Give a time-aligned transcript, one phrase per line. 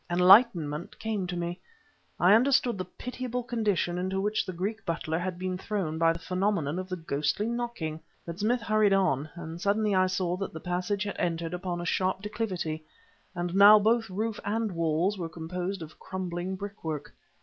[0.09, 1.59] Enlightenment came to me,
[2.17, 6.11] and I understood the pitiable condition into which the Greek butler had been thrown by
[6.11, 7.99] the phenomenon of the ghostly knocking.
[8.25, 11.85] But Smith hurried on, and suddenly I saw that the passage had entered upon a
[11.85, 12.83] sharp declivity;
[13.35, 17.13] and now both roof and walls were composed of crumbling brickwork.